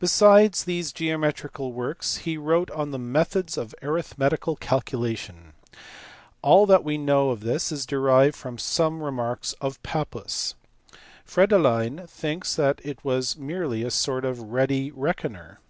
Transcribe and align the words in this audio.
Besides 0.00 0.64
these 0.64 0.90
geometrical 0.92 1.72
works 1.72 2.16
he 2.16 2.36
wrote 2.36 2.68
on 2.72 2.90
the 2.90 2.98
methods 2.98 3.56
of 3.56 3.76
arithmetical 3.80 4.56
calcidation. 4.56 5.52
All 6.42 6.66
that 6.66 6.82
we 6.82 6.98
know 6.98 7.30
of 7.30 7.38
this 7.42 7.70
is 7.70 7.86
derived 7.86 8.34
from 8.34 8.58
some 8.58 9.04
remarks 9.04 9.52
of 9.60 9.80
Pappus. 9.84 10.56
Friedlein 11.24 12.08
thinks 12.08 12.56
that 12.56 12.80
it 12.84 13.04
was 13.04 13.36
merely 13.36 13.84
a 13.84 13.92
sort 13.92 14.24
of 14.24 14.40
ready 14.40 14.90
reckoner. 14.90 15.60